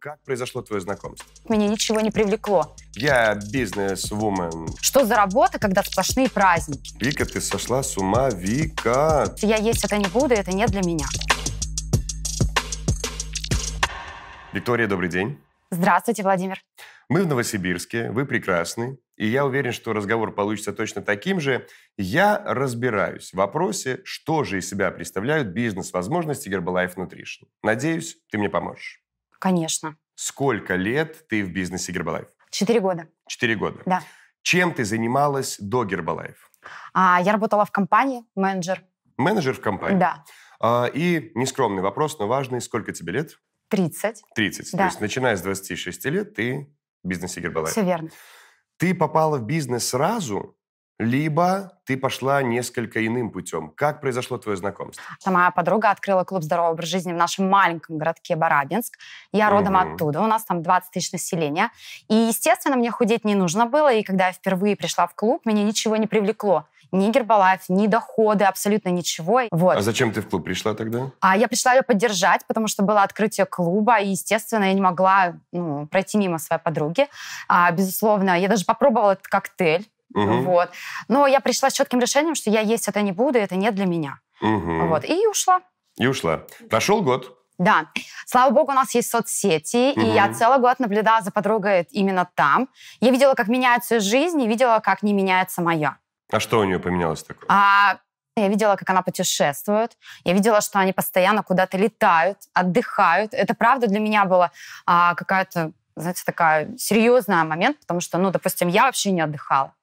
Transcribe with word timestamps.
Как 0.00 0.18
произошло 0.22 0.62
твое 0.62 0.80
знакомство? 0.80 1.28
Меня 1.46 1.68
ничего 1.68 2.00
не 2.00 2.10
привлекло. 2.10 2.74
Я 2.94 3.34
бизнес-вумен. 3.34 4.68
Что 4.80 5.04
за 5.04 5.14
работа, 5.14 5.58
когда 5.58 5.82
сплошные 5.82 6.30
праздники? 6.30 6.96
Вика, 6.98 7.26
ты 7.26 7.38
сошла 7.42 7.82
с 7.82 7.98
ума, 7.98 8.30
Вика. 8.30 9.34
Я 9.42 9.56
есть 9.56 9.84
это 9.84 9.98
не 9.98 10.06
буду, 10.06 10.32
это 10.32 10.52
не 10.52 10.66
для 10.68 10.80
меня. 10.80 11.04
Виктория, 14.54 14.86
добрый 14.86 15.10
день. 15.10 15.38
Здравствуйте, 15.70 16.22
Владимир. 16.22 16.62
Мы 17.10 17.24
в 17.24 17.26
Новосибирске, 17.26 18.10
вы 18.10 18.24
прекрасны, 18.24 18.96
и 19.18 19.26
я 19.26 19.44
уверен, 19.44 19.72
что 19.72 19.92
разговор 19.92 20.34
получится 20.34 20.72
точно 20.72 21.02
таким 21.02 21.40
же. 21.40 21.66
Я 21.98 22.42
разбираюсь 22.46 23.32
в 23.32 23.36
вопросе, 23.36 24.00
что 24.04 24.44
же 24.44 24.60
из 24.60 24.70
себя 24.70 24.90
представляют 24.92 25.48
бизнес-возможности 25.48 26.48
Herbalife 26.48 26.94
Nutrition. 26.96 27.48
Надеюсь, 27.62 28.16
ты 28.30 28.38
мне 28.38 28.48
поможешь. 28.48 28.99
Конечно. 29.40 29.96
Сколько 30.14 30.76
лет 30.76 31.26
ты 31.28 31.42
в 31.42 31.50
бизнесе 31.50 31.92
Herbalife? 31.92 32.28
Четыре 32.50 32.80
года. 32.80 33.08
Четыре 33.26 33.56
года. 33.56 33.80
Да. 33.86 34.02
Чем 34.42 34.72
ты 34.72 34.84
занималась 34.84 35.56
до 35.58 35.84
Herbalife? 35.84 36.36
А, 36.92 37.20
я 37.22 37.32
работала 37.32 37.64
в 37.64 37.70
компании, 37.70 38.24
менеджер. 38.36 38.84
Менеджер 39.16 39.54
в 39.54 39.60
компании? 39.60 39.98
Да. 39.98 40.24
А, 40.60 40.86
и 40.86 41.32
нескромный 41.34 41.82
вопрос, 41.82 42.18
но 42.18 42.28
важный. 42.28 42.60
Сколько 42.60 42.92
тебе 42.92 43.14
лет? 43.14 43.38
30. 43.68 44.22
30. 44.34 44.72
Да. 44.72 44.78
То 44.78 44.84
есть, 44.84 45.00
начиная 45.00 45.36
с 45.36 45.42
26 45.42 46.04
лет, 46.06 46.34
ты 46.34 46.70
в 47.02 47.08
бизнесе 47.08 47.40
Herbalife. 47.40 47.70
Все 47.70 47.82
верно. 47.82 48.10
Ты 48.76 48.94
попала 48.94 49.38
в 49.38 49.44
бизнес 49.46 49.88
сразу, 49.88 50.56
либо 51.00 51.72
ты 51.86 51.96
пошла 51.96 52.42
несколько 52.42 53.04
иным 53.04 53.30
путем. 53.30 53.70
Как 53.74 54.02
произошло 54.02 54.36
твое 54.36 54.58
знакомство? 54.58 55.02
Моя 55.24 55.50
подруга 55.50 55.90
открыла 55.90 56.24
клуб 56.24 56.42
«Здоровый 56.42 56.72
образ 56.72 56.88
жизни» 56.90 57.12
в 57.12 57.16
нашем 57.16 57.48
маленьком 57.48 57.96
городке 57.96 58.36
Барабинск. 58.36 58.98
Я 59.32 59.48
родом 59.48 59.72
Мгм. 59.72 59.94
оттуда. 59.94 60.20
У 60.20 60.26
нас 60.26 60.44
там 60.44 60.62
20 60.62 60.90
тысяч 60.92 61.10
населения. 61.12 61.70
И, 62.08 62.14
естественно, 62.14 62.76
мне 62.76 62.90
худеть 62.90 63.24
не 63.24 63.34
нужно 63.34 63.64
было. 63.64 63.90
И 63.94 64.02
когда 64.02 64.26
я 64.26 64.32
впервые 64.32 64.76
пришла 64.76 65.06
в 65.06 65.14
клуб, 65.14 65.46
меня 65.46 65.62
ничего 65.64 65.96
не 65.96 66.06
привлекло. 66.06 66.66
Ни 66.92 67.10
Гербалайф, 67.10 67.62
ни 67.70 67.86
доходы, 67.86 68.44
абсолютно 68.44 68.90
ничего. 68.90 69.42
Вот. 69.50 69.76
А 69.78 69.80
зачем 69.80 70.12
ты 70.12 70.20
в 70.20 70.28
клуб 70.28 70.44
пришла 70.44 70.74
тогда? 70.74 71.12
А 71.20 71.34
я 71.34 71.48
пришла 71.48 71.72
ее 71.72 71.82
поддержать, 71.82 72.44
потому 72.46 72.66
что 72.68 72.82
было 72.82 73.02
открытие 73.04 73.46
клуба, 73.46 74.00
и, 74.00 74.08
естественно, 74.08 74.64
я 74.64 74.74
не 74.74 74.82
могла 74.82 75.34
ну, 75.50 75.86
пройти 75.86 76.18
мимо 76.18 76.38
своей 76.38 76.60
подруги. 76.60 77.06
А, 77.48 77.70
безусловно, 77.70 78.38
я 78.38 78.48
даже 78.48 78.66
попробовала 78.66 79.12
этот 79.12 79.28
коктейль. 79.28 79.88
Мгм. 80.14 80.42
Вот. 80.44 80.70
Но 81.08 81.26
я 81.26 81.40
пришла 81.40 81.70
с 81.70 81.72
четким 81.72 82.00
решением, 82.00 82.34
что 82.34 82.50
я 82.50 82.60
есть 82.60 82.88
это 82.88 83.00
не 83.02 83.12
буду, 83.12 83.38
это 83.38 83.56
не 83.56 83.70
для 83.70 83.86
меня. 83.86 84.18
Мгм. 84.40 84.88
Вот. 84.88 85.04
И 85.04 85.26
ушла. 85.26 85.60
И 85.96 86.06
ушла. 86.06 86.42
Прошел 86.68 87.02
год. 87.02 87.36
Да. 87.58 87.88
Слава 88.26 88.50
богу, 88.50 88.72
у 88.72 88.74
нас 88.74 88.94
есть 88.94 89.10
соцсети, 89.10 89.92
и 89.92 89.98
Мгм. 90.00 90.14
я 90.14 90.32
целый 90.32 90.58
год 90.60 90.78
наблюдала 90.80 91.20
за 91.20 91.30
подругой 91.30 91.86
именно 91.90 92.26
там. 92.34 92.68
Я 93.00 93.10
видела, 93.10 93.34
как 93.34 93.48
меняется 93.48 93.96
ее 93.96 94.00
жизнь, 94.00 94.40
и 94.40 94.48
видела, 94.48 94.80
как 94.80 95.02
не 95.02 95.12
меняется 95.12 95.60
моя. 95.60 95.98
А 96.32 96.40
что 96.40 96.60
у 96.60 96.64
нее 96.64 96.78
поменялось 96.78 97.22
такое? 97.22 97.44
А 97.48 97.98
я 98.36 98.48
видела, 98.48 98.76
как 98.76 98.88
она 98.88 99.02
путешествует. 99.02 99.98
Я 100.24 100.32
видела, 100.32 100.62
что 100.62 100.78
они 100.78 100.92
постоянно 100.94 101.42
куда-то 101.42 101.76
летают, 101.76 102.38
отдыхают. 102.54 103.34
Это 103.34 103.52
правда 103.54 103.88
для 103.88 104.00
меня 104.00 104.24
было 104.24 104.50
а, 104.86 105.14
какая-то, 105.14 105.72
знаете, 105.96 106.22
такая 106.24 106.74
серьезный 106.78 107.44
момент, 107.44 107.78
потому 107.80 108.00
что, 108.00 108.16
ну, 108.16 108.30
допустим, 108.30 108.68
я 108.68 108.84
вообще 108.84 109.10
не 109.10 109.20
отдыхала. 109.20 109.74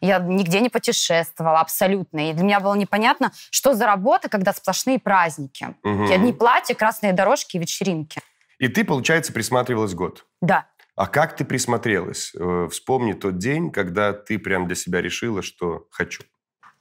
Я 0.00 0.18
нигде 0.18 0.60
не 0.60 0.68
путешествовала 0.68 1.60
абсолютно. 1.60 2.30
И 2.30 2.32
для 2.32 2.44
меня 2.44 2.60
было 2.60 2.74
непонятно, 2.74 3.32
что 3.50 3.74
за 3.74 3.86
работа, 3.86 4.28
когда 4.28 4.52
сплошные 4.52 4.98
праздники. 4.98 5.74
Мгм. 5.82 6.10
Одни 6.10 6.32
платья, 6.32 6.74
красные 6.74 7.12
дорожки 7.12 7.56
и 7.56 7.60
вечеринки. 7.60 8.20
И 8.58 8.68
ты, 8.68 8.84
получается, 8.84 9.32
присматривалась 9.32 9.94
год. 9.94 10.26
Да. 10.40 10.66
А 10.96 11.06
как 11.06 11.34
ты 11.34 11.44
присмотрелась? 11.44 12.32
Э, 12.34 12.68
Вспомни 12.70 13.14
тот 13.14 13.38
день, 13.38 13.70
когда 13.70 14.12
ты 14.12 14.38
прям 14.38 14.66
для 14.66 14.76
себя 14.76 15.00
решила, 15.00 15.42
что 15.42 15.86
хочу. 15.90 16.24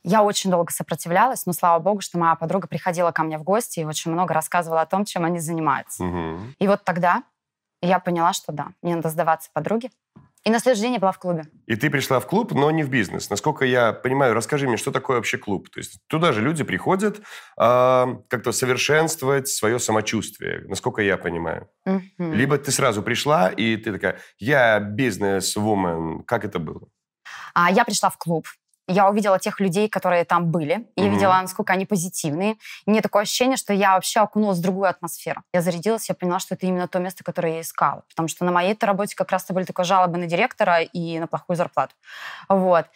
Я 0.03 0.23
очень 0.23 0.49
долго 0.49 0.71
сопротивлялась, 0.71 1.45
но 1.45 1.53
слава 1.53 1.79
богу, 1.79 2.01
что 2.01 2.17
моя 2.17 2.35
подруга 2.35 2.67
приходила 2.67 3.11
ко 3.11 3.23
мне 3.23 3.37
в 3.37 3.43
гости 3.43 3.81
и 3.81 3.85
очень 3.85 4.11
много 4.11 4.33
рассказывала 4.33 4.81
о 4.81 4.85
том, 4.85 5.05
чем 5.05 5.25
они 5.25 5.39
занимаются. 5.39 6.03
Мгм. 6.03 6.55
И 6.57 6.67
вот 6.67 6.83
тогда 6.83 7.23
я 7.81 7.99
поняла, 7.99 8.33
что 8.33 8.51
да, 8.51 8.69
мне 8.81 8.95
надо 8.95 9.09
сдаваться 9.09 9.49
подруге. 9.53 9.89
И 10.45 10.49
на 10.51 10.59
следующий 10.59 10.83
день 10.83 10.93
я 10.93 10.99
была 10.99 11.11
в 11.11 11.19
клубе. 11.19 11.43
И 11.67 11.75
ты 11.75 11.89
пришла 11.89 12.19
в 12.19 12.27
клуб, 12.27 12.53
но 12.53 12.71
не 12.71 12.83
в 12.83 12.89
бизнес. 12.89 13.29
Насколько 13.29 13.65
я 13.65 13.91
понимаю, 13.91 14.33
расскажи 14.33 14.67
мне, 14.67 14.77
что 14.77 14.91
такое 14.91 15.17
вообще 15.17 15.37
клуб? 15.37 15.69
То 15.69 15.79
есть 15.79 15.99
туда 16.07 16.31
же 16.31 16.41
люди 16.41 16.63
приходят 16.63 17.21
а, 17.57 18.07
как-то 18.29 18.53
совершенствовать 18.53 19.49
свое 19.49 19.79
самочувствие, 19.79 20.63
насколько 20.67 21.01
я 21.01 21.17
понимаю. 21.17 21.69
Мгм. 21.85 22.33
Либо 22.33 22.57
ты 22.57 22.71
сразу 22.71 23.03
пришла, 23.03 23.49
и 23.49 23.75
ты 23.75 23.91
такая, 23.91 24.19
я 24.37 24.79
бизнес-вумен. 24.79 26.23
Как 26.23 26.45
это 26.45 26.59
было? 26.59 26.87
А 27.53 27.69
я 27.69 27.83
пришла 27.83 28.09
в 28.09 28.17
клуб. 28.17 28.45
Я 28.89 29.07
увидела 29.07 29.37
тех 29.37 29.59
людей, 29.59 29.87
которые 29.87 30.25
там 30.25 30.47
были. 30.47 30.87
И 30.95 31.03
я 31.03 31.09
видела, 31.09 31.39
насколько 31.39 31.73
они 31.73 31.85
позитивные. 31.85 32.53
И 32.85 32.89
мне 32.89 33.01
такое 33.01 33.21
ощущение, 33.21 33.55
что 33.55 33.71
я 33.71 33.93
вообще 33.93 34.19
окунулась 34.19 34.57
в 34.57 34.61
другую 34.61 34.89
атмосферу. 34.89 35.43
Я 35.53 35.61
зарядилась, 35.61 36.09
я 36.09 36.15
поняла, 36.15 36.39
что 36.39 36.55
это 36.55 36.65
именно 36.65 36.87
то 36.87 36.97
место, 36.97 37.23
которое 37.23 37.55
я 37.55 37.61
искала. 37.61 38.03
Потому 38.09 38.27
что 38.27 38.45
на 38.45 38.51
моей 38.51 38.75
работе 38.81 39.15
как 39.15 39.31
раз-то 39.31 39.53
были 39.53 39.65
только 39.65 39.83
жалобы 39.83 40.17
на 40.17 40.25
директора 40.25 40.81
и 40.81 41.19
на 41.19 41.27
плохую 41.27 41.55
зарплату. 41.55 41.93
Вот. 42.49 42.87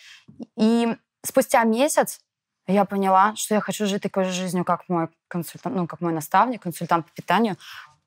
И 0.58 0.98
спустя 1.24 1.64
месяц 1.64 2.20
я 2.66 2.86
поняла, 2.86 3.36
что 3.36 3.54
я 3.54 3.62
хочу 3.62 3.86
жить 3.86 4.02
такой 4.02 4.24
же 4.24 4.32
жизнью, 4.32 4.66
как 4.66 4.88
мой 4.88 5.10
консультант, 5.28 5.76
ну, 5.76 5.86
как 5.86 6.02
мой 6.02 6.14
наставник, 6.14 6.64
консультант 6.64 7.06
по 7.06 7.12
питанию, 7.14 7.58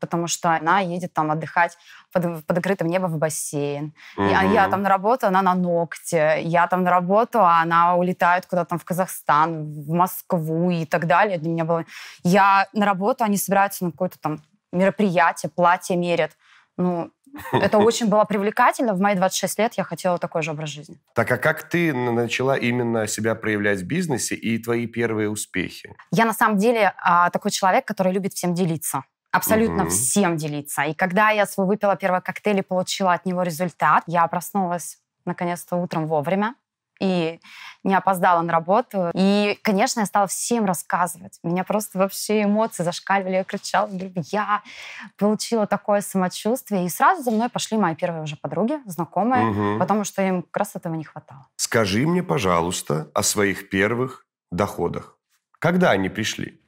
потому 0.00 0.26
что 0.26 0.50
она 0.50 0.80
едет 0.80 1.12
там 1.12 1.30
отдыхать 1.30 1.76
под, 2.12 2.44
под 2.46 2.58
открытым 2.58 2.88
небом 2.88 3.12
в 3.12 3.18
бассейн. 3.18 3.94
Я, 4.16 4.42
Мгм. 4.42 4.52
я 4.52 4.68
там 4.68 4.82
на 4.82 4.88
работу, 4.88 5.26
она 5.26 5.42
на 5.42 5.54
ногте. 5.54 6.40
Я 6.42 6.66
там 6.66 6.82
на 6.82 6.90
работу, 6.90 7.40
а 7.40 7.62
она 7.62 7.96
улетает 7.96 8.46
куда-то 8.46 8.70
там 8.70 8.78
в 8.78 8.84
Казахстан, 8.84 9.82
в 9.82 9.90
Москву 9.90 10.70
и 10.70 10.84
так 10.84 11.06
далее. 11.06 11.38
Для 11.38 11.50
меня 11.50 11.64
было... 11.64 11.84
Я 12.22 12.68
на 12.72 12.86
работу, 12.86 13.24
они 13.24 13.36
собираются 13.36 13.84
на 13.84 13.90
какое-то 13.90 14.18
там 14.18 14.40
мероприятие, 14.72 15.50
платье 15.50 15.96
мерят. 15.96 16.32
Ну, 16.76 17.10
это 17.52 17.78
очень 17.78 18.08
было 18.08 18.24
привлекательно. 18.24 18.94
В 18.94 19.00
мои 19.00 19.14
26 19.14 19.58
лет 19.58 19.74
я 19.74 19.84
хотела 19.84 20.18
такой 20.18 20.42
же 20.42 20.50
образ 20.50 20.70
жизни. 20.70 20.98
Так 21.14 21.30
а 21.30 21.36
как 21.38 21.68
ты 21.68 21.92
начала 21.92 22.56
именно 22.56 23.06
себя 23.06 23.34
проявлять 23.34 23.80
в 23.80 23.86
бизнесе 23.86 24.34
и 24.34 24.58
твои 24.58 24.86
первые 24.86 25.28
успехи? 25.30 25.94
Я 26.12 26.24
на 26.24 26.32
самом 26.32 26.58
деле 26.58 26.94
а, 26.98 27.30
такой 27.30 27.50
человек, 27.50 27.84
который 27.84 28.12
любит 28.12 28.34
всем 28.34 28.54
делиться. 28.54 29.04
Абсолютно 29.36 29.82
Мгм. 29.84 29.91
всем 29.91 30.36
делиться. 30.36 30.82
И 30.82 30.94
когда 30.94 31.30
я 31.30 31.47
свой 31.47 31.66
выпила 31.66 31.97
первый 31.97 32.20
коктейль 32.22 32.58
и 32.58 32.62
получила 32.62 33.12
от 33.12 33.26
него 33.26 33.42
результат, 33.42 34.04
я 34.06 34.26
проснулась 34.26 34.98
наконец-то 35.24 35.76
утром 35.76 36.06
вовремя 36.06 36.54
и 37.00 37.41
не 37.84 37.94
опоздала 37.94 38.41
на 38.42 38.52
работу. 38.52 39.10
И, 39.12 39.58
конечно, 39.62 40.00
я 40.00 40.06
стала 40.06 40.26
всем 40.26 40.64
рассказывать. 40.64 41.38
Меня 41.42 41.62
просто 41.64 41.98
вообще 41.98 42.44
эмоции 42.44 42.84
зашкаливали. 42.84 43.34
Я 43.34 43.44
кричала, 43.44 43.86
говорю, 43.86 44.12
я 44.32 44.62
получила 45.19 45.66
такое 45.66 46.00
самочувствие. 46.00 46.86
И 46.86 46.88
сразу 46.88 47.22
за 47.22 47.30
мной 47.30 47.48
пошли 47.50 47.76
мои 47.76 47.94
первые 47.94 48.22
уже 48.22 48.36
подруги, 48.36 48.78
знакомые, 48.86 49.44
Мгм. 49.44 49.78
потому 49.78 50.04
что 50.04 50.22
им 50.22 50.42
как 50.42 50.56
раз 50.56 50.70
этого 50.75 50.94
не 50.94 51.04
хватало. 51.04 51.46
Скажи 51.56 52.06
мне, 52.06 52.22
пожалуйста, 52.22 53.10
о 53.14 53.22
своих 53.22 53.69
первых 53.69 54.26
доходах. 54.50 55.19
Когда 55.58 55.91
они 55.91 56.08
пришли? 56.08 56.60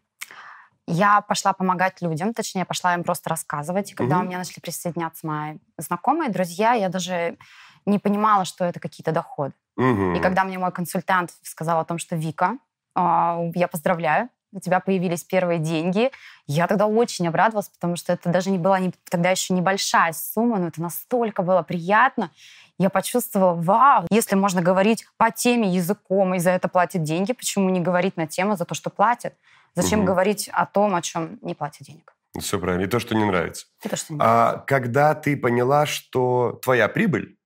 Я 0.90 1.20
пошла 1.20 1.52
помогать 1.52 2.00
людям, 2.00 2.32
точнее, 2.32 2.64
пошла 2.64 2.94
им 2.94 3.04
просто 3.04 3.28
рассказывать. 3.28 3.92
И 3.92 3.94
когда 3.94 4.16
Мгм. 4.16 4.24
у 4.24 4.28
меня 4.28 4.38
начали 4.38 4.60
присоединяться 4.60 5.26
мои 5.26 5.58
знакомые, 5.76 6.30
друзья, 6.30 6.72
я 6.72 6.88
даже 6.88 7.36
не 7.84 7.98
понимала, 7.98 8.46
что 8.46 8.64
это 8.64 8.80
какие-то 8.80 9.12
доходы. 9.12 9.52
Мгм. 9.76 10.14
И 10.14 10.20
когда 10.20 10.44
мне 10.44 10.58
мой 10.58 10.72
консультант 10.72 11.30
сказал 11.42 11.78
о 11.80 11.84
том, 11.84 11.98
что 11.98 12.16
Вика, 12.16 12.56
а, 12.94 13.38
я 13.54 13.68
поздравляю, 13.68 14.30
у 14.50 14.60
тебя 14.60 14.80
появились 14.80 15.24
первые 15.24 15.58
деньги, 15.58 16.10
я 16.46 16.66
тогда 16.66 16.86
очень 16.86 17.28
обрадовалась, 17.28 17.68
потому 17.68 17.96
что 17.96 18.14
это 18.14 18.30
даже 18.30 18.50
не 18.50 18.56
была 18.56 18.78
не- 18.78 18.94
тогда 19.10 19.30
еще 19.30 19.52
небольшая 19.52 20.14
сумма, 20.14 20.58
но 20.58 20.68
это 20.68 20.80
настолько 20.80 21.42
было 21.42 21.60
приятно. 21.60 22.30
Я 22.78 22.88
почувствовала, 22.88 23.52
вау, 23.52 24.06
если 24.10 24.36
можно 24.36 24.62
говорить 24.62 25.04
по 25.18 25.30
теме 25.30 25.68
языком, 25.68 26.34
и 26.34 26.38
за 26.38 26.50
это 26.52 26.68
платят 26.68 27.02
деньги, 27.02 27.34
почему 27.34 27.68
не 27.68 27.80
говорить 27.80 28.16
на 28.16 28.26
тему 28.26 28.56
за 28.56 28.64
то, 28.64 28.74
что 28.74 28.88
платят? 28.88 29.34
Зачем 29.74 30.00
Мгм. 30.00 30.06
говорить 30.06 30.48
о 30.52 30.66
том, 30.66 30.94
о 30.94 31.02
чем 31.02 31.38
не 31.42 31.54
платят 31.54 31.86
денег? 31.86 32.14
Все 32.38 32.58
правильно. 32.58 32.84
И 32.84 32.88
то, 32.88 32.98
что 33.00 33.14
не 33.14 33.24
нравится. 33.24 33.66
Это 33.82 33.96
что 33.96 34.12
не 34.14 34.20
А 34.22 34.58
когда 34.66 35.14
ты 35.14 35.36
поняла, 35.36 35.86
что 35.86 36.58
твоя 36.62 36.88
прибыль, 36.88 37.36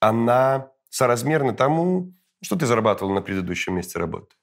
она 0.00 0.68
соразмерна 0.90 1.52
тому, 1.54 2.12
что 2.42 2.56
ты 2.56 2.66
зарабатывала 2.66 3.14
на 3.14 3.22
предыдущем 3.22 3.74
месте 3.74 3.98
работы? 3.98 4.34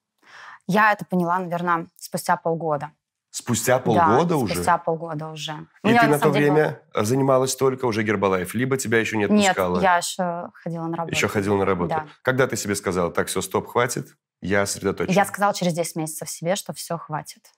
Я 0.67 0.91
это 0.93 1.05
поняла, 1.05 1.39
наверное, 1.39 1.87
спустя 1.97 2.37
полгода. 2.37 2.91
Спустя 3.29 3.79
полгода 3.79 4.25
да, 4.29 4.37
уже? 4.37 4.53
спустя 4.53 4.77
полгода 4.77 5.27
уже. 5.29 5.53
И 5.83 5.87
меня, 5.87 6.01
ты 6.01 6.07
на 6.07 6.19
то 6.19 6.29
деле, 6.29 6.45
было- 6.51 6.53
время 6.53 6.81
занималась 6.93 7.55
только 7.55 7.85
уже 7.85 8.03
Гербалайф, 8.03 8.53
либо 8.53 8.77
тебя 8.77 8.99
еще 8.99 9.17
не 9.17 9.23
Нет, 9.25 9.51
отпускала? 9.51 9.81
я 9.81 9.97
еще 9.97 10.51
ходила 10.53 10.85
на 10.85 10.97
работу. 10.97 11.15
Еще 11.15 11.27
ходила 11.27 11.57
на 11.57 11.65
работу. 11.65 11.89
Да. 11.89 12.05
Когда 12.21 12.45
ты 12.47 12.55
себе 12.55 12.75
сказала, 12.75 13.11
так, 13.11 13.27
все, 13.27 13.41
стоп, 13.41 13.67
хватит, 13.67 14.15
я 14.43 14.65
сосредоточен? 14.65 15.13
Я 15.13 15.25
сказала 15.25 15.53
через 15.53 15.73
10 15.73 15.95
месяцев 15.95 16.29
себе, 16.29 16.55
что 16.55 16.73
все, 16.73 16.97
хватит. 16.97 17.51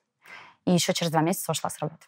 И 0.65 0.71
еще 0.71 0.93
через 0.93 1.11
два 1.11 1.21
месяца 1.21 1.51
ушла 1.51 1.69
с 1.69 1.79
работы. 1.79 2.05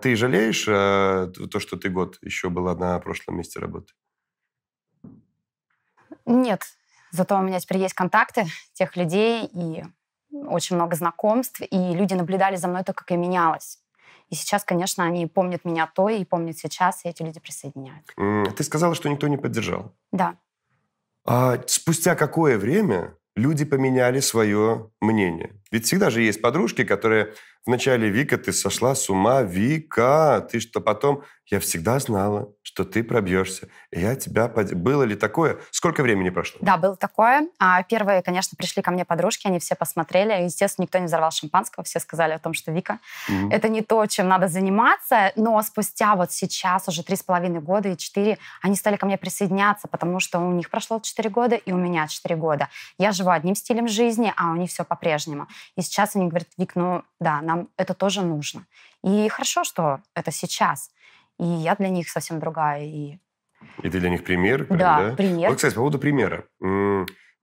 Ты 0.00 0.16
жалеешь 0.16 0.64
э, 0.66 1.32
то, 1.50 1.60
что 1.60 1.76
ты 1.76 1.88
год 1.88 2.18
еще 2.22 2.48
была 2.48 2.74
на 2.74 2.98
прошлом 2.98 3.36
месте 3.36 3.60
работы? 3.60 3.92
Нет. 6.26 6.62
Зато 7.10 7.38
у 7.38 7.42
меня 7.42 7.60
теперь 7.60 7.78
есть 7.78 7.94
контакты 7.94 8.46
тех 8.72 8.96
людей 8.96 9.48
и 9.52 9.84
очень 10.32 10.76
много 10.76 10.96
знакомств, 10.96 11.60
и 11.60 11.94
люди 11.94 12.14
наблюдали 12.14 12.56
за 12.56 12.66
мной 12.66 12.82
то, 12.82 12.92
как 12.92 13.10
я 13.10 13.16
менялась. 13.16 13.78
И 14.30 14.34
сейчас, 14.34 14.64
конечно, 14.64 15.04
они 15.04 15.26
помнят 15.26 15.64
меня 15.64 15.86
то 15.86 16.08
и 16.08 16.24
помнят 16.24 16.58
сейчас, 16.58 17.04
и 17.04 17.08
эти 17.08 17.22
люди 17.22 17.38
присоединяют. 17.40 18.12
Ты 18.56 18.64
сказала, 18.64 18.94
что 18.94 19.08
никто 19.08 19.28
не 19.28 19.36
поддержал. 19.36 19.94
Да. 20.10 20.36
А 21.24 21.58
спустя 21.66 22.16
какое 22.16 22.58
время 22.58 23.16
люди 23.36 23.64
поменяли 23.64 24.20
свое 24.20 24.90
мнение? 25.00 25.52
Ведь 25.74 25.86
всегда 25.86 26.08
же 26.08 26.22
есть 26.22 26.40
подружки, 26.40 26.84
которые 26.84 27.34
вначале 27.66 28.08
«Вика, 28.08 28.38
ты 28.38 28.52
сошла 28.52 28.94
с 28.94 29.10
ума, 29.10 29.42
Вика, 29.42 30.46
ты 30.48 30.60
что 30.60 30.80
потом...» 30.80 31.24
Я 31.50 31.60
всегда 31.60 31.98
знала, 31.98 32.48
что 32.62 32.84
ты 32.84 33.04
пробьешься. 33.04 33.68
И 33.90 34.00
я 34.00 34.16
тебя... 34.16 34.48
Под... 34.48 34.72
Было 34.72 35.02
ли 35.02 35.14
такое? 35.14 35.58
Сколько 35.70 36.02
времени 36.02 36.30
прошло? 36.30 36.58
Да, 36.62 36.78
было 36.78 36.96
такое. 36.96 37.48
А 37.58 37.82
первые, 37.82 38.22
конечно, 38.22 38.56
пришли 38.56 38.80
ко 38.80 38.90
мне 38.90 39.04
подружки, 39.04 39.46
они 39.46 39.58
все 39.58 39.74
посмотрели. 39.74 40.44
Естественно, 40.44 40.84
никто 40.84 40.98
не 40.98 41.04
взорвал 41.04 41.32
шампанского. 41.32 41.84
Все 41.84 42.00
сказали 42.00 42.32
о 42.32 42.38
том, 42.38 42.54
что 42.54 42.72
Вика, 42.72 42.98
mm-hmm. 43.28 43.50
это 43.50 43.68
не 43.68 43.82
то, 43.82 44.06
чем 44.06 44.26
надо 44.26 44.48
заниматься. 44.48 45.32
Но 45.36 45.60
спустя 45.60 46.16
вот 46.16 46.32
сейчас, 46.32 46.88
уже 46.88 47.04
три 47.04 47.14
с 47.14 47.22
половиной 47.22 47.60
года 47.60 47.90
и 47.90 47.96
четыре, 47.98 48.38
они 48.62 48.74
стали 48.74 48.96
ко 48.96 49.04
мне 49.04 49.18
присоединяться, 49.18 49.86
потому 49.86 50.20
что 50.20 50.38
у 50.38 50.50
них 50.52 50.70
прошло 50.70 50.98
четыре 51.00 51.28
года, 51.28 51.56
и 51.56 51.72
у 51.72 51.76
меня 51.76 52.08
четыре 52.08 52.36
года. 52.36 52.70
Я 52.96 53.12
живу 53.12 53.30
одним 53.30 53.54
стилем 53.54 53.86
жизни, 53.86 54.32
а 54.34 54.50
у 54.50 54.56
них 54.56 54.70
все 54.70 54.82
по-прежнему. 54.82 55.46
И 55.76 55.82
сейчас 55.82 56.16
они 56.16 56.28
говорят, 56.28 56.48
Вик, 56.56 56.76
ну 56.76 57.02
да, 57.20 57.40
нам 57.42 57.68
это 57.76 57.94
тоже 57.94 58.22
нужно. 58.22 58.66
И 59.02 59.28
хорошо, 59.28 59.64
что 59.64 60.00
это 60.14 60.30
сейчас. 60.30 60.90
И 61.38 61.44
я 61.44 61.74
для 61.76 61.88
них 61.88 62.08
совсем 62.08 62.40
другая. 62.40 62.84
И, 62.84 63.18
и 63.82 63.90
ты 63.90 64.00
для 64.00 64.10
них 64.10 64.24
пример? 64.24 64.64
Прям, 64.64 64.78
да, 64.78 65.10
да, 65.10 65.16
пример. 65.16 65.50
Вот, 65.50 65.56
кстати, 65.56 65.74
по 65.74 65.80
поводу 65.80 65.98
примера. 65.98 66.44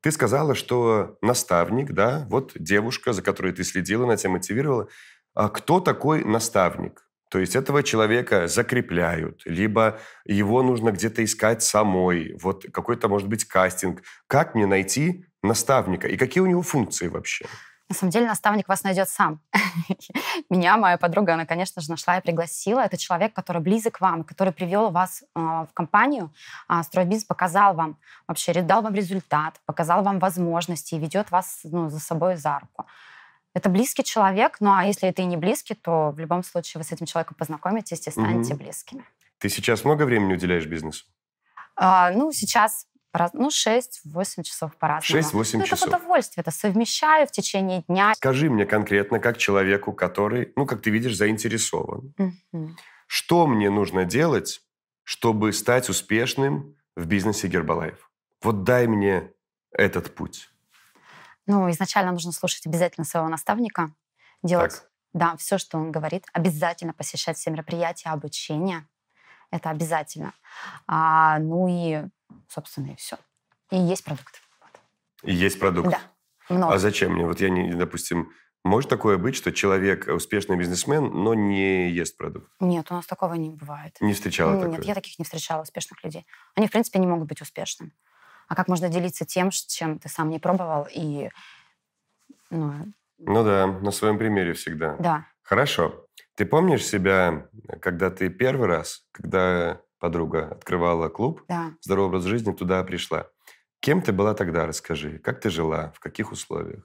Ты 0.02 0.12
сказала, 0.12 0.56
что 0.56 1.18
наставник, 1.22 1.92
да, 1.92 2.26
вот 2.30 2.54
девушка, 2.56 3.14
за 3.14 3.22
которой 3.22 3.54
ты 3.54 3.64
следила, 3.64 4.06
она 4.06 4.18
тебя 4.18 4.32
мотивировала. 4.32 4.88
А 5.36 5.50
кто 5.50 5.80
такой 5.80 6.24
наставник? 6.24 7.08
То 7.30 7.40
есть 7.40 7.56
этого 7.56 7.82
человека 7.82 8.48
закрепляют, 8.48 9.44
либо 9.46 10.00
его 10.26 10.64
нужно 10.64 10.92
где-то 10.92 11.24
искать 11.24 11.64
самой, 11.64 12.36
вот 12.42 12.66
какой-то, 12.74 13.08
может 13.08 13.30
быть, 13.30 13.46
кастинг. 13.46 14.02
Как 14.28 14.54
мне 14.54 14.66
найти 14.66 15.26
наставника 15.42 16.08
и 16.10 16.18
какие 16.18 16.42
у 16.42 16.48
него 16.48 16.62
функции 16.62 17.08
вообще? 17.08 17.46
На 17.92 17.96
самом 17.96 18.12
деле 18.12 18.26
наставник 18.26 18.70
вас 18.70 18.84
найдет 18.84 19.10
сам. 19.10 19.42
Меня 20.50 20.78
моя 20.78 20.98
подруга, 20.98 21.34
она, 21.34 21.46
конечно 21.46 21.82
же, 21.82 21.90
нашла 21.90 22.18
и 22.18 22.22
пригласила. 22.22 22.80
Это 22.80 22.96
человек, 22.96 23.34
который 23.34 23.62
близок 23.62 23.98
к 23.98 24.02
вам, 24.02 24.24
который 24.24 24.54
привел 24.54 24.92
вас 24.92 25.24
э, 25.24 25.40
в 25.40 25.68
компанию, 25.74 26.34
э, 26.70 26.84
строить 26.84 27.10
бизнес, 27.10 27.26
показал 27.26 27.74
вам 27.74 27.98
вообще, 28.30 28.54
дал 28.62 28.82
вам 28.82 28.96
результат, 28.96 29.60
показал 29.66 30.04
вам 30.04 30.20
возможности 30.20 30.96
и 30.96 31.00
ведет 31.00 31.32
вас 31.32 31.60
ну, 31.66 31.90
за 31.90 32.00
собой 32.00 32.38
за 32.38 32.60
руку. 32.60 32.86
Это 33.54 33.68
близкий 33.68 34.06
человек, 34.06 34.62
ну 34.62 34.72
а 34.72 34.86
если 34.86 35.10
это 35.10 35.22
и 35.22 35.26
не 35.26 35.36
близкий, 35.36 35.76
то 35.76 36.12
в 36.12 36.20
любом 36.20 36.46
случае 36.46 36.80
вы 36.80 36.86
с 36.86 36.94
этим 36.94 37.06
человеком 37.06 37.36
познакомитесь 37.38 38.08
и 38.08 38.12
станете 38.12 38.54
угу. 38.54 38.64
близкими. 38.64 39.04
Ты 39.38 39.50
сейчас 39.50 39.84
много 39.84 40.04
времени 40.04 40.36
уделяешь 40.36 40.66
бизнесу? 40.66 41.08
А, 41.76 42.12
ну, 42.12 42.32
сейчас 42.32 42.88
ну, 43.34 43.50
6-8 43.50 44.44
часов 44.44 44.76
по-разному. 44.78 45.22
6-8 45.22 45.58
ну, 45.58 45.66
часов. 45.66 45.88
Это 45.88 45.98
удовольствие, 45.98 46.42
это 46.42 46.52
совмещаю 46.52 47.28
в 47.28 47.32
течение 47.32 47.84
дня. 47.88 48.14
Скажи 48.16 48.50
мне 48.50 48.66
конкретно, 48.66 49.20
как 49.20 49.38
человеку, 49.38 49.94
который, 49.94 50.54
ну, 50.56 50.66
как 50.66 50.82
ты 50.82 50.90
видишь, 50.90 51.18
заинтересован. 51.18 52.14
Mm-hmm. 52.18 52.70
Что 53.08 53.48
мне 53.48 53.70
нужно 53.70 54.06
делать, 54.06 54.62
чтобы 55.04 55.52
стать 55.52 55.90
успешным 55.90 56.76
в 56.96 57.06
бизнесе 57.06 57.48
Гербалайф? 57.48 58.10
Вот 58.42 58.64
дай 58.64 58.88
мне 58.88 59.32
этот 59.72 60.16
путь. 60.16 60.50
Ну, 61.48 61.70
изначально 61.72 62.12
нужно 62.12 62.32
слушать 62.32 62.66
обязательно 62.66 63.06
своего 63.06 63.28
наставника, 63.28 63.92
делать, 64.44 64.74
так. 64.74 64.90
да, 65.14 65.38
все, 65.38 65.58
что 65.58 65.78
он 65.78 65.92
говорит, 65.92 66.26
обязательно 66.34 66.94
посещать 66.94 67.38
все 67.38 67.52
мероприятия, 67.52 68.10
обучения. 68.10 68.88
Это 69.52 69.70
обязательно. 69.70 70.34
А, 70.88 71.40
ну 71.40 71.68
и 71.68 72.06
собственно, 72.52 72.92
и 72.92 72.96
все. 72.96 73.18
И 73.72 73.78
есть 73.78 74.04
продукт. 74.04 74.42
И 75.24 75.34
есть 75.34 75.60
продукт? 75.60 75.90
Да. 75.90 76.00
Много. 76.50 76.74
А 76.74 76.78
зачем 76.78 77.14
мне? 77.14 77.26
Вот 77.26 77.40
я, 77.40 77.50
не, 77.50 77.74
допустим, 77.74 78.32
может 78.64 78.90
такое 78.90 79.18
быть, 79.18 79.36
что 79.36 79.52
человек 79.52 80.08
успешный 80.08 80.58
бизнесмен, 80.58 81.06
но 81.06 81.34
не 81.34 81.90
ест 81.90 82.18
продукт? 82.18 82.52
Нет, 82.60 82.92
у 82.92 82.94
нас 82.94 83.06
такого 83.06 83.34
не 83.34 83.50
бывает. 83.50 83.96
Не 84.02 84.14
встречала 84.14 84.52
Нет, 84.52 84.62
такое? 84.62 84.78
Нет, 84.78 84.86
я 84.86 84.96
таких 84.96 85.18
не 85.18 85.26
встречала, 85.26 85.62
успешных 85.62 86.04
людей. 86.04 86.26
Они, 86.56 86.68
в 86.68 86.72
принципе, 86.72 87.00
не 87.00 87.08
могут 87.08 87.28
быть 87.28 87.42
успешными. 87.42 87.94
А 88.48 88.56
как 88.56 88.68
можно 88.68 88.90
делиться 88.90 89.26
тем, 89.26 89.50
чем 89.52 89.98
ты 89.98 90.10
сам 90.10 90.30
не 90.30 90.40
пробовал 90.40 90.88
и... 90.94 91.30
Ну, 92.50 92.94
ну 93.18 93.44
да, 93.44 93.68
на 93.68 93.92
своем 93.92 94.18
примере 94.18 94.54
всегда. 94.54 94.96
Да. 95.00 95.26
Хорошо. 95.42 96.06
Ты 96.36 96.46
помнишь 96.46 96.86
себя, 96.86 97.48
когда 97.82 98.10
ты 98.10 98.30
первый 98.30 98.68
раз, 98.68 99.06
когда 99.12 99.82
подруга 100.02 100.50
открывала 100.52 101.08
клуб 101.10 101.44
да. 101.48 101.72
«Здоровый 101.82 102.10
образ 102.10 102.24
жизни», 102.24 102.52
туда 102.52 102.84
пришла. 102.84 103.28
Кем 103.80 104.02
ты 104.02 104.12
была 104.12 104.34
тогда, 104.34 104.66
расскажи? 104.66 105.20
Как 105.20 105.40
ты 105.40 105.50
жила? 105.50 105.92
В 105.96 106.00
каких 106.00 106.32
условиях? 106.32 106.84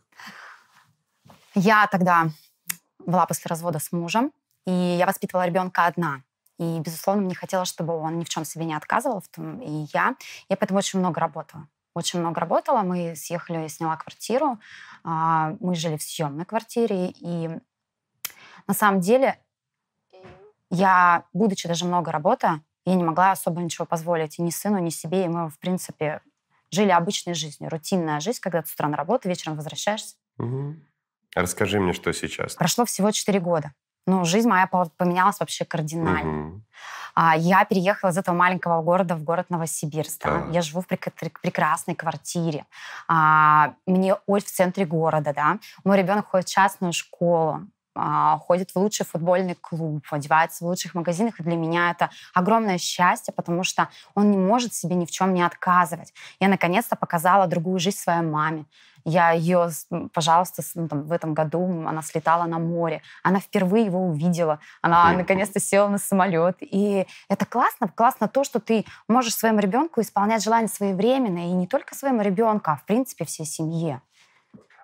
Я 1.54 1.86
тогда 1.86 2.28
была 2.98 3.26
после 3.26 3.48
развода 3.48 3.78
с 3.78 3.92
мужем, 3.92 4.32
и 4.66 4.72
я 4.72 5.06
воспитывала 5.06 5.46
ребенка 5.46 5.86
одна. 5.86 6.22
И, 6.58 6.80
безусловно, 6.80 7.22
мне 7.22 7.34
хотелось, 7.34 7.68
чтобы 7.68 7.94
он 7.94 8.18
ни 8.18 8.24
в 8.24 8.28
чем 8.28 8.44
себе 8.44 8.64
не 8.64 8.74
отказывал, 8.74 9.20
в 9.20 9.28
том 9.28 9.60
и 9.60 9.86
я. 9.92 10.16
Я 10.48 10.56
поэтому 10.56 10.78
очень 10.78 10.98
много 10.98 11.20
работала. 11.20 11.68
Очень 11.94 12.20
много 12.20 12.40
работала. 12.40 12.82
Мы 12.82 13.14
съехали, 13.16 13.58
я 13.58 13.68
сняла 13.68 13.96
квартиру. 13.96 14.58
А, 15.04 15.54
мы 15.60 15.74
жили 15.74 15.96
в 15.96 16.02
съемной 16.02 16.44
квартире. 16.44 17.10
И 17.20 17.50
на 18.66 18.74
самом 18.74 19.00
деле 19.00 19.38
я, 20.70 21.24
будучи 21.32 21.68
даже 21.68 21.84
много 21.84 22.10
работая, 22.10 22.62
я 22.87 22.94
не 22.94 23.05
могла 23.05 23.33
особо 23.33 23.61
ничего 23.61 23.85
позволить 23.85 24.38
и 24.38 24.43
ни 24.43 24.50
сыну, 24.50 24.79
ни 24.79 24.91
себе. 24.91 25.25
И 25.25 25.29
мы, 25.29 25.50
в 25.50 25.59
принципе, 25.59 26.21
жили 26.71 26.91
обычной 26.91 27.35
жизнью. 27.35 27.71
Рутинная 27.71 28.21
жизнь, 28.21 28.38
когда 28.41 28.62
ты 28.62 28.69
с 28.69 28.75
утра 28.75 28.88
на 28.88 28.97
работу, 28.97 29.29
вечером 29.29 29.56
возвращаешься. 29.56 30.15
Угу. 30.38 30.77
Расскажи 31.35 31.81
мне, 31.81 31.93
что 31.93 32.12
сейчас. 32.12 32.55
Прошло 32.55 32.85
всего 32.85 33.11
4 33.11 33.41
года. 33.41 33.73
Ну, 34.06 34.25
жизнь 34.25 34.49
моя 34.49 34.69
поменялась 34.69 35.41
вообще 35.41 35.65
кардинально. 35.65 36.49
Угу. 36.49 36.62
Я 37.38 37.65
переехала 37.65 38.11
из 38.11 38.19
этого 38.19 38.37
маленького 38.37 38.81
города 38.83 39.17
в 39.17 39.23
город 39.25 39.50
Новосибирск. 39.50 40.23
Да. 40.23 40.47
Я 40.52 40.62
живу 40.62 40.81
в 40.81 40.87
прек- 40.87 41.40
прекрасной 41.43 41.95
квартире. 41.95 42.66
А, 43.09 43.75
мне 43.87 44.14
в 44.26 44.40
центре 44.43 44.85
города, 44.85 45.33
да. 45.35 45.59
Мой 45.83 45.99
ребенок 45.99 46.28
ходит 46.28 46.47
в 46.47 46.52
частную 46.52 46.93
школу. 46.93 47.66
А, 47.97 48.38
ходит 48.38 48.71
в 48.71 48.76
лучший 48.76 49.07
футбольный 49.07 49.55
клуб, 49.55 50.05
одевается 50.11 50.65
в 50.65 50.69
лучших 50.69 50.95
магазинах. 50.95 51.41
И 51.41 51.43
для 51.43 51.57
меня 51.57 51.91
это 51.91 52.11
огромное 52.35 52.79
счастье, 52.79 53.33
потому 53.35 53.65
что 53.65 53.88
он 54.15 54.31
не 54.31 54.37
может 54.37 54.75
себе 54.75 54.95
ни 54.95 55.07
в 55.07 55.11
чем 55.11 55.35
не 55.35 55.43
отказывать. 55.43 56.12
Я 56.38 56.49
наконец-то 56.49 56.97
показала 56.97 57.47
другую 57.47 57.79
жизнь 57.81 57.99
своей 57.99 58.23
маме. 58.23 58.67
Я 59.09 59.31
ее, 59.31 59.71
пожалуйста, 60.12 60.62
ну, 60.75 60.88
там, 60.88 61.05
в 61.05 61.12
этом 61.12 61.33
году 61.33 61.65
она 61.87 62.03
слетала 62.03 62.45
на 62.45 62.59
море. 62.59 63.03
Она 63.23 63.38
впервые 63.38 63.85
его 63.85 64.05
увидела. 64.05 64.59
Она 64.83 65.12
наконец-то 65.12 65.61
села 65.61 65.88
на 65.88 65.99
самолет. 65.99 66.57
И 66.61 67.07
это 67.29 67.47
классно. 67.47 67.87
Классно 67.87 68.26
то, 68.26 68.43
что 68.43 68.59
ты 68.59 68.85
можешь 69.07 69.37
своему 69.37 69.61
ребенку 69.61 70.00
исполнять 70.00 70.43
желания 70.43 70.67
своевременно. 70.67 71.38
И 71.38 71.53
не 71.53 71.69
только 71.69 71.95
своему 71.95 72.23
ребенку, 72.23 72.73
а 72.73 72.76
в 72.76 72.85
принципе 72.85 73.25
всей 73.25 73.47
семье. 73.47 74.03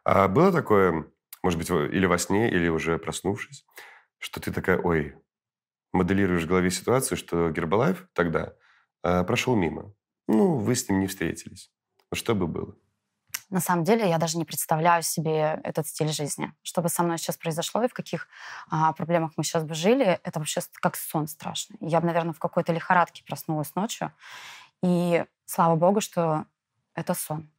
А 0.04 0.28
было 0.28 0.52
такое 0.52 1.04
может 1.42 1.58
быть, 1.58 1.70
или 1.70 2.06
во 2.06 2.18
сне, 2.18 2.50
или 2.50 2.68
уже 2.68 2.98
проснувшись, 2.98 3.64
что 4.18 4.40
ты 4.40 4.52
такая, 4.52 4.78
ой, 4.78 5.16
моделируешь 5.92 6.44
в 6.44 6.48
голове 6.48 6.70
ситуацию, 6.70 7.18
что 7.18 7.50
Гербалайф 7.50 8.08
тогда 8.12 8.54
э, 9.02 9.24
прошел 9.24 9.56
мимо. 9.56 9.92
Ну, 10.28 10.56
вы 10.56 10.74
с 10.74 10.88
ним 10.88 11.00
не 11.00 11.06
встретились. 11.06 11.70
Что 12.12 12.34
бы 12.34 12.46
было? 12.46 12.74
На 13.50 13.60
самом 13.60 13.84
деле 13.84 14.08
я 14.08 14.18
даже 14.18 14.38
не 14.38 14.46
представляю 14.46 15.02
себе 15.02 15.60
этот 15.62 15.86
стиль 15.86 16.08
жизни. 16.08 16.54
Что 16.62 16.80
бы 16.80 16.88
со 16.88 17.02
мной 17.02 17.18
сейчас 17.18 17.36
произошло 17.36 17.84
и 17.84 17.88
в 17.88 17.92
каких 17.92 18.28
а, 18.70 18.92
проблемах 18.92 19.32
мы 19.36 19.44
сейчас 19.44 19.64
бы 19.64 19.74
жили, 19.74 20.20
это 20.22 20.38
вообще 20.38 20.62
как 20.80 20.96
сон 20.96 21.26
страшный. 21.26 21.76
Я 21.80 22.00
бы, 22.00 22.06
наверное, 22.06 22.32
в 22.32 22.38
какой-то 22.38 22.72
лихорадке 22.72 23.22
проснулась 23.24 23.74
ночью. 23.74 24.10
И 24.82 25.24
слава 25.44 25.76
богу, 25.76 26.00
что 26.00 26.46
это 26.94 27.12
сон 27.12 27.51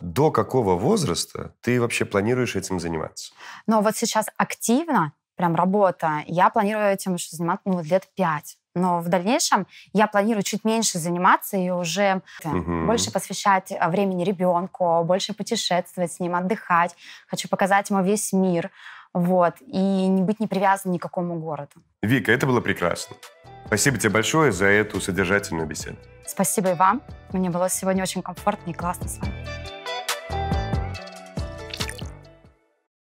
до 0.00 0.30
какого 0.30 0.76
возраста 0.76 1.54
ты 1.60 1.80
вообще 1.80 2.04
планируешь 2.04 2.56
этим 2.56 2.80
заниматься? 2.80 3.32
Ну, 3.66 3.80
вот 3.80 3.96
сейчас 3.96 4.26
активно, 4.36 5.12
прям 5.36 5.54
работа, 5.54 6.22
я 6.26 6.50
планирую 6.50 6.92
этим 6.92 7.14
еще 7.14 7.36
заниматься 7.36 7.68
ну, 7.68 7.82
лет 7.82 8.08
пять. 8.14 8.56
Но 8.74 9.00
в 9.00 9.08
дальнейшем 9.08 9.66
я 9.92 10.06
планирую 10.06 10.42
чуть 10.42 10.64
меньше 10.64 10.98
заниматься 10.98 11.56
и 11.56 11.70
уже 11.70 12.22
угу. 12.44 12.86
больше 12.86 13.10
посвящать 13.10 13.72
а, 13.72 13.90
времени 13.90 14.22
ребенку, 14.22 15.02
больше 15.04 15.34
путешествовать 15.34 16.12
с 16.12 16.20
ним, 16.20 16.36
отдыхать. 16.36 16.94
Хочу 17.26 17.48
показать 17.48 17.90
ему 17.90 18.02
весь 18.02 18.32
мир. 18.32 18.70
вот, 19.12 19.54
и 19.60 20.06
не 20.06 20.22
быть 20.22 20.38
не 20.38 20.46
привязан 20.46 20.92
ни 20.92 20.98
к 20.98 21.02
какому 21.02 21.40
городу. 21.40 21.72
Вика, 22.00 22.30
это 22.30 22.46
было 22.46 22.60
прекрасно. 22.60 23.16
Спасибо 23.66 23.98
тебе 23.98 24.10
большое 24.10 24.52
за 24.52 24.66
эту 24.66 25.00
содержательную 25.00 25.66
беседу. 25.66 25.96
Спасибо 26.26 26.70
и 26.70 26.74
вам. 26.74 27.02
Мне 27.32 27.50
было 27.50 27.68
сегодня 27.68 28.02
очень 28.02 28.22
комфортно 28.22 28.70
и 28.70 28.74
классно 28.74 29.08
с 29.08 29.18
вами. 29.18 29.59